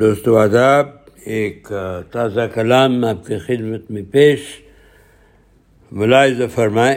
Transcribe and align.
دوستو 0.00 0.38
آداب 0.38 0.88
ایک 1.24 1.72
تازہ 2.12 2.40
کلام 2.54 3.04
آپ 3.04 3.26
کے 3.26 3.38
خدمت 3.38 3.90
میں 3.90 4.02
پیش، 4.10 4.40
ملاحظہ 5.92 6.42
فرمائیں۔ 6.54 6.96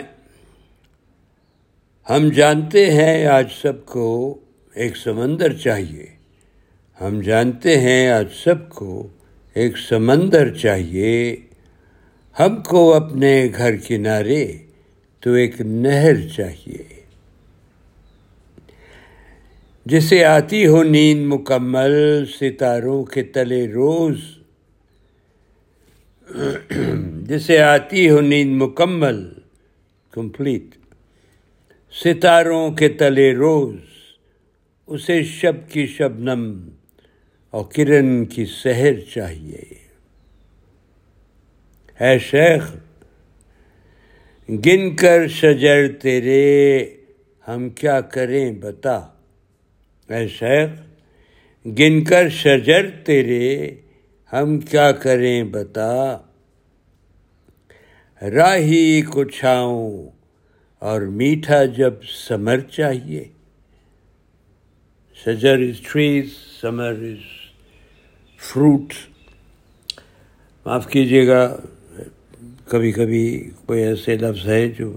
ہم 2.10 2.29
جانتے 2.29 2.91
ہیں 2.91 3.25
آج 3.25 3.46
سب 3.62 3.86
کو 3.86 4.39
ایک 4.75 4.97
سمندر 4.97 5.54
چاہیے۔ 5.54 6.05
ہم 7.02 7.21
جانتے 7.21 7.80
ہیں 7.80 8.10
آج 8.10 8.25
سب 8.44 8.70
کو 8.70 9.07
ایک 9.54 9.77
سمندر 9.77 10.54
چاہیے۔ 10.54 11.36
ہم 12.39 12.64
کو 12.64 12.93
اپنے 12.93 13.48
گھر 13.57 13.75
کنارے 13.88 14.57
تو 15.20 15.34
ایک 15.34 15.61
نہر 15.61 16.27
چاہیے۔ 16.27 16.96
جسے 19.90 20.26
آتی 20.26 20.68
ہو 20.68 20.84
نیند 20.84 21.34
مکمل 21.34 22.26
ستاروں 22.26 23.04
کے 23.04 23.24
تلے 23.24 23.68
روز۔ 23.68 24.20
جسے 27.28 27.62
آتی 27.62 28.09
ہو 28.09 28.22
نیند 28.22 28.62
مکمل 28.62 29.34
کمپلیٹ۔ 30.12 30.64
ستاروں 32.04 32.72
کے 32.72 32.90
تلے 32.90 33.36
روز، 33.36 33.76
اسے 34.88 35.23
شب 35.23 35.70
کی 35.70 35.88
شبنم 35.88 36.70
اور 37.50 37.66
کرن 37.76 38.26
کی 38.26 38.45
سحر 38.45 38.94
چاہیے۔ 39.14 39.64
اے 42.00 42.20
شیخ، 42.20 42.76
گن 44.50 44.95
کر 44.95 45.28
شجر 45.28 45.88
تیرے، 46.02 46.86
ہم 47.48 47.70
کیا 47.70 48.02
کریں 48.02 48.52
بتا۔ 48.52 49.08
اے 50.09 50.27
شیخ، 50.27 50.70
گن 51.66 52.03
کر 52.03 52.29
شجر 52.29 52.89
تیرے، 53.05 53.75
ہم 54.33 54.59
کیا 54.59 54.91
کریں 54.91 55.44
بتا؟ 55.44 56.17
راہی 58.22 59.02
کو 59.02 59.23
چھاؤں 59.23 60.09
اور 60.80 61.02
میٹھا 61.02 61.66
جب 61.66 61.94
سمر 62.03 62.59
چاہیے۔ 62.59 63.23
شجر 65.25 65.58
از 65.58 65.80
ٹریز 65.81 66.25
سمر 66.61 66.92
از 66.92 67.23
فروٹ 68.39 68.94
معاف 70.66 70.88
کیجیے 70.88 71.27
گا، 71.27 71.58
کبھی 72.67 72.92
کبھی 72.92 73.52
کوئی 73.66 73.83
ایسے 73.83 74.16
لفظ 74.16 74.47
ہے 74.47 74.67
جو 74.67 74.95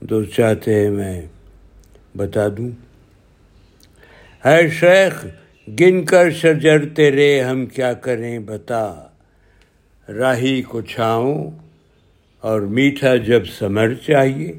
دوست 0.00 0.32
چاہتے 0.32 0.74
ہیں 0.74 0.90
میں 0.90 1.22
بتا 2.16 2.48
دوں۔ 2.48 2.87
اے 4.44 4.68
شیخ 4.68 5.26
گن 5.80 6.04
کر 6.04 6.30
شجر 6.30 6.88
تیرے 6.88 7.40
ہم 7.40 7.66
کیا 7.66 7.92
کریں 7.92 8.38
بتا۔ 8.38 8.94
راہی 10.08 10.62
کو 10.62 10.80
چھاؤں 10.80 11.50
اور 12.40 12.60
میٹھا 12.60 13.16
جب 13.16 13.46
سمر 13.46 13.94
چاہیے۔ 13.94 14.52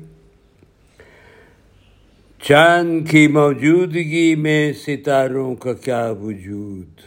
چاند 2.41 3.09
کی 3.09 3.27
موجودگی 3.27 4.35
میں 4.35 4.73
ستاروں 4.73 5.55
کا 5.55 5.73
کیا 5.73 6.09
وجود۔ 6.09 7.01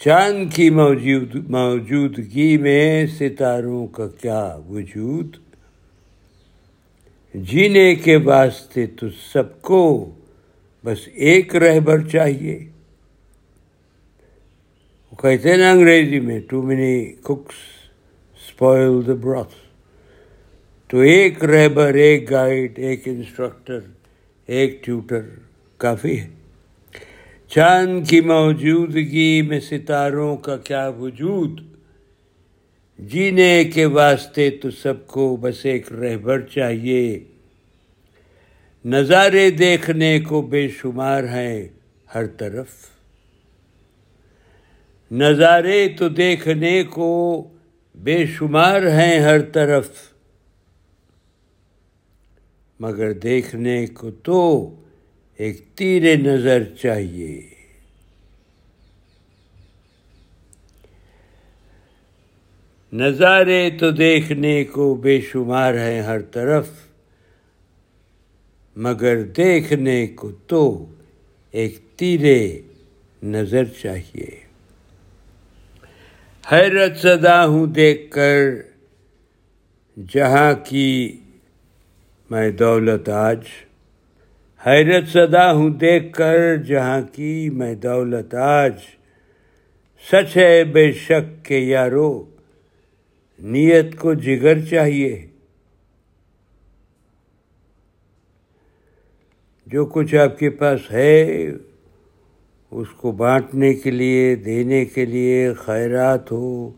چاند 0.00 0.52
کی 0.52 0.70
موجود 0.70 1.50
موجودگی 1.50 2.58
میں 2.58 3.06
ستاروں 3.06 3.86
کا 3.86 4.08
کیا 4.08 4.58
وجود۔ 4.68 5.36
جینے 7.34 7.94
کے 7.94 8.16
واسطے 8.16 8.86
تو 8.86 9.06
سب 9.32 9.62
کو 9.62 10.14
بس 10.84 10.98
ایک 11.14 11.56
رہبر 11.56 12.08
چاہیے۔ 12.08 12.58
وہ 15.12 15.16
کہتے 15.16 15.50
ہیں 15.50 15.56
نا 15.56 15.70
انگریزی 15.70 16.20
میں 16.20 16.40
too 16.40 16.62
many 16.62 17.04
cooks 17.04 17.54
spoil 18.36 19.06
the 19.06 19.14
broth 19.14 19.54
تو 20.88 20.98
ایک 20.98 21.44
رہبر، 21.44 21.94
ایک 21.94 22.30
گائیڈ، 22.30 22.78
ایک 22.78 23.08
انسٹرکٹر، 23.08 23.78
ایک 24.46 24.84
ٹیوٹر 24.84 25.20
کافی 25.76 26.20
ہے۔ 26.20 26.28
چاند 27.48 28.06
کی 28.06 28.20
موجودگی 28.20 29.42
میں 29.42 29.60
ستاروں 29.60 30.36
کا 30.36 30.56
کیا 30.56 30.88
وجود؟ 30.88 31.60
جینے 32.98 33.64
کے 33.64 33.84
واسطے 33.84 34.50
تو 34.50 34.70
سب 34.70 35.06
کو 35.06 35.36
بس 35.36 35.66
ایک 35.66 35.92
رہبر 35.92 36.40
چاہیے۔ 36.40 37.20
نظارے 38.84 39.50
دیکھنے 39.50 40.20
کو 40.20 40.42
بے 40.42 40.68
شمار 40.68 41.24
ہیں 41.24 41.68
ہر 42.14 42.26
طرف۔ 42.26 42.68
نظارے 45.12 45.88
تو 45.88 46.08
دیکھنے 46.08 46.84
کو 46.84 47.48
بے 47.94 48.26
شمار 48.26 48.82
ہیں 48.82 49.20
ہر 49.20 49.40
طرف۔ 49.40 49.88
مگر 52.80 53.12
دیکھنے 53.12 53.86
کو 53.86 54.10
تو 54.10 54.74
ایک 55.36 55.64
تیر 55.74 56.16
نظر 56.16 56.64
چاہیے۔ 56.64 57.48
نظارے 62.92 63.70
تو 63.70 63.90
دیکھنے 63.90 64.64
کو 64.64 64.94
بے 64.94 65.20
شمار 65.20 65.74
ہیں 65.74 66.02
ہر 66.02 66.20
طرف۔ 66.20 66.89
مگر 68.76 69.22
دیکھنے 69.22 70.06
کو 70.06 70.30
تو 70.30 70.86
ایک 71.50 71.78
تیرے 71.96 72.60
نظر 73.22 73.64
چاہیے۔ 73.64 74.50
حیرت 76.52 76.96
صدا 76.96 77.46
ہوں 77.46 77.66
دیکھ 77.66 78.10
کر، 78.10 78.50
جہاں 80.14 80.52
کی 80.64 81.20
میں 82.30 82.50
دولت 82.50 83.08
آج۔ 83.08 83.40
حیرت 84.66 85.08
صدا 85.08 85.52
ہوں 85.52 85.70
دیکھ 85.70 86.12
کر، 86.12 86.56
جہاں 86.56 87.00
کی 87.12 87.50
میں 87.50 87.74
دولت 87.74 88.34
آج۔ 88.34 88.72
سچ 90.12 90.36
ہے 90.36 90.64
بے 90.64 90.92
شک 90.92 91.44
کے 91.44 91.58
یارو، 91.58 92.24
نیت 93.38 93.96
کو 93.98 94.14
جگر 94.14 94.66
چاہیے۔ 94.66 95.26
جو 99.72 99.86
کچھ 99.86 100.14
آپ 100.14 100.38
کے 100.38 100.50
پاس 100.50 100.80
ہے، 100.92 101.48
اس 102.70 102.88
کو 102.96 103.12
بانٹنے 103.12 103.74
کے 103.74 103.90
لیے، 103.90 104.34
دینے 104.34 104.84
کے 104.84 105.04
لیے 105.04 105.52
خیرات 105.52 106.32
ہو، 106.32 106.70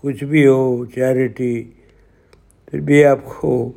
کچھ 0.00 0.24
بھی 0.24 0.46
ہو، 0.46 0.84
چیریٹی، 0.84 1.64
پھر 2.66 2.80
بھی 2.80 3.04
آپ 3.04 3.24
کو 3.24 3.72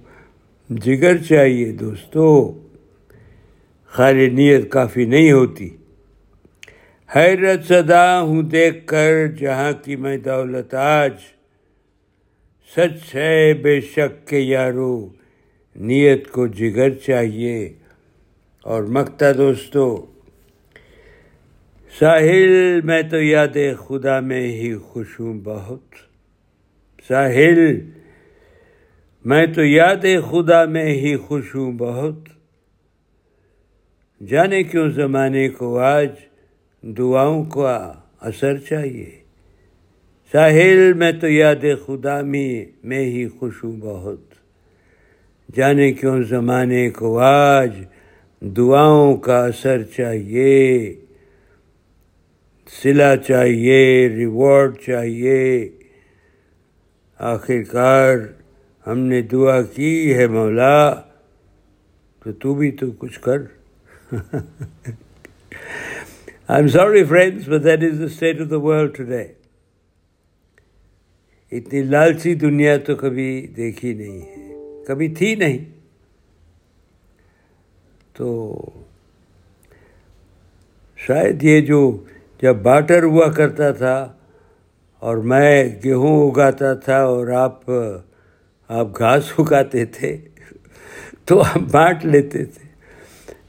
جگر 0.69 1.17
چاہیے 1.17 1.71
دوستو۔ 1.71 2.57
خالی 3.87 4.29
نیت 4.29 4.71
کافی 4.71 5.05
نہیں 5.05 5.31
ہوتی۔ 5.31 5.69
حیرت 7.15 7.65
صدا 7.65 8.21
ہوں 8.21 8.41
دیکھ 8.41 8.87
کر، 8.87 9.27
جہاں 9.27 9.71
کی 9.83 9.95
میں 9.95 10.17
دولت 10.17 10.73
آج 10.73 11.13
سچ 12.75 13.15
ہے، 13.15 13.53
بے 13.53 13.81
شک 13.81 14.27
کے 14.27 14.39
یارو، 14.39 15.09
نیت 15.75 16.29
کو 16.29 16.47
جگر 16.47 16.89
چاہیے۔ 16.89 17.73
اور 18.63 18.83
مکتا 18.83 19.31
دوستو، 19.31 20.05
ساحل 21.99 22.81
میں 22.81 23.01
تو 23.01 23.21
یاد 23.21 23.57
خدا 23.87 24.19
میں 24.19 24.47
ہی 24.47 24.75
خوش 24.75 25.19
ہوں 25.19 25.41
بہت۔ 25.43 25.81
ساحل 27.07 27.79
میں 29.25 29.45
تو 29.47 29.63
یاد 29.63 30.05
خدا 30.31 30.65
میں 30.65 30.85
ہی 30.85 31.15
خوش 31.15 31.55
ہوں 31.55 31.71
بہت۔ 31.77 32.19
جانے 34.27 34.63
کیوں 34.63 34.89
زمانے 34.89 35.49
کو 35.49 35.79
آج 35.79 36.09
دعاؤں 36.81 37.43
کا 37.45 37.93
اثر 38.21 38.57
چاہیے۔ 38.57 39.11
ساحل 40.31 40.93
میں 40.93 41.11
تو 41.11 41.27
یاد 41.27 41.65
خدا 41.85 42.21
میں 42.21 42.65
میں 42.83 43.05
ہی 43.05 43.27
خوش 43.27 43.63
ہوں 43.63 43.81
بہت۔ 43.81 44.21
جانے 45.55 45.93
کیوں 45.93 46.23
زمانے 46.23 46.89
کو 46.89 47.19
آج 47.19 47.71
دعاؤں 48.43 49.17
کا 49.17 49.45
اثر 49.45 49.83
چاہیے 49.83 50.93
سلا 52.81 53.15
چاہیے 53.17 54.09
ریوارڈ 54.09 54.77
چاہیے۔ 54.77 55.69
آخر 57.19 57.63
کار 57.63 58.17
ہم 58.87 58.99
نے 58.99 59.21
دعا 59.21 59.61
کی 59.61 60.13
ہے 60.13 60.27
مولا، 60.27 60.93
تو 62.23 62.31
تو 62.31 62.53
بھی 62.55 62.71
تو 62.71 62.91
کچھ 62.91 63.19
کر۔ 63.19 63.41
I 66.47 66.61
am 66.61 66.67
sorry 66.67 67.03
friends 67.03 67.47
but 67.47 67.63
that 67.63 67.83
is 67.83 67.99
the 67.99 68.05
state 68.05 68.41
of 68.41 68.49
the 68.49 68.59
world 68.59 68.95
today 68.95 69.23
اتنی 71.51 71.81
لالچی 71.81 72.35
دنیا 72.35 72.77
تو 72.77 72.95
کبھی 72.95 73.47
دیکھی 73.47 73.93
نہیں 73.93 74.21
ہے، 74.21 74.83
کبھی 74.87 75.07
تھی 75.07 75.35
نہیں۔ 75.35 75.72
تو 78.13 78.69
شاید 80.97 81.43
یہ 81.43 81.61
جو 81.61 81.79
جب 82.41 82.55
باٹر 82.55 83.03
ہوا 83.03 83.31
کرتا 83.31 83.71
تھا 83.71 84.13
اور 84.99 85.17
میں 85.17 85.63
گیہوں 85.83 86.31
اگاتا 86.31 86.73
تھا 86.73 87.03
اور 87.03 87.27
آپ 87.27 87.69
آپ 88.69 88.97
گھاس 88.97 89.31
اگاتے 89.37 89.85
تھے، 89.85 90.17
تو 91.25 91.41
آپ 91.41 91.59
بانٹ 91.71 92.05
لیتے 92.05 92.45
تھے۔ 92.45 92.67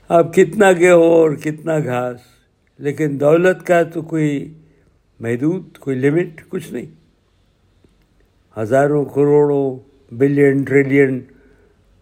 اب 0.08 0.34
کتنا 0.34 0.72
گیہوں 0.72 1.02
اور 1.02 1.30
کتنا 1.30 1.78
گھاس، 1.78 2.20
لیکن 2.78 3.20
دولت 3.20 3.66
کا 3.66 3.82
تو 3.82 4.02
کوئی 4.02 4.54
محدود، 5.20 5.78
کوئی 5.78 5.96
لمٹ 5.96 6.42
کچھ 6.48 6.72
نہیں۔ 6.72 6.90
ہزاروں 8.56 9.04
کروڑوں 9.04 9.68
بلین 10.14 10.62
ٹریلین 10.62 11.20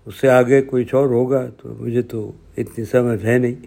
اس 0.07 0.15
سے 0.15 0.29
آگے 0.29 0.63
کچھ 0.67 0.95
اور 0.95 1.07
ہوگا 1.07 1.51
تو 1.63 1.75
مجھے 1.75 2.03
تو 2.03 2.33
اتنی 2.57 2.85
سمجھ 2.85 3.25
ہے 3.25 3.39
نہیں۔ 3.39 3.67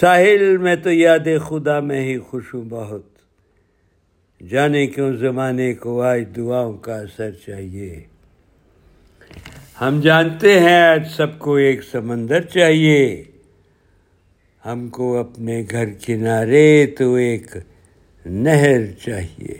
ساحل 0.00 0.56
میں 0.56 0.76
تو 0.76 0.92
یاد 0.92 1.26
خدا 1.48 1.80
میں 1.80 2.04
ہی 2.04 2.18
خوش 2.18 2.54
ہوں 2.54 2.62
بہت۔ 2.68 3.02
جانے 4.48 4.86
کیوں 4.86 5.12
زمانے 5.12 5.74
کو 5.74 6.02
آج 6.02 6.24
دعاؤں 6.36 6.78
کا 6.78 7.00
اثر 7.00 7.30
چاہیے۔ 7.30 8.00
ہم 9.80 10.00
جانتے 10.00 10.60
ہیں 10.60 10.82
آج 10.82 11.08
سب 11.10 11.38
کو 11.38 11.54
ایک 11.54 11.82
سمندر 11.82 12.40
چاہیے۔ 12.40 13.24
ہم 14.66 14.88
کو 14.88 15.16
اپنے 15.18 15.64
گھر 15.70 15.84
کنارے 16.06 16.86
تو 16.98 17.14
ایک 17.14 17.56
نہر 18.26 18.86
چاہیے۔ 18.92 19.54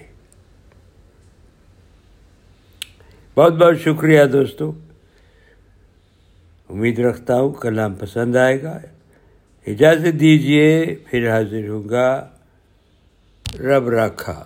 بہت 3.34 3.52
بہت 3.52 3.80
شکریہ 3.80 4.24
دوستو۔ 4.24 4.72
امید 6.70 6.98
رکھتا 6.98 7.40
ہوں 7.40 7.52
کلام 7.52 7.94
پسند 7.94 8.36
آئے 8.36 8.62
گا۔ 8.62 8.78
اجازت 9.66 10.20
دیجیے 10.20 10.94
پھر 11.06 11.30
حاضر 11.30 11.68
ہوں 11.68 11.88
گا۔ 11.88 12.28
رب 13.60 13.88
رکھا 13.88 14.44